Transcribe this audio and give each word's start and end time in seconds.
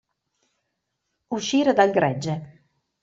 Uscire 1.27 1.73
dal 1.73 1.91
gregge. 1.91 2.33